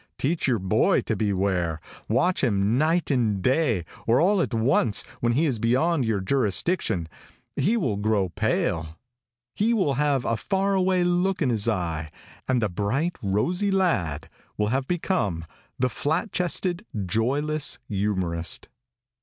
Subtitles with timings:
[0.17, 1.79] Teach your boy to beware.
[2.09, 7.07] Watch him night and day, or all at once, when he is beyond your jurisdiction,
[7.55, 8.97] he will grow pale.
[9.53, 12.09] He will have a far away look in his eye,
[12.47, 14.27] and the bright, rosy lad
[14.57, 15.45] will have become
[15.77, 18.69] the flatchested, joyless youmorist.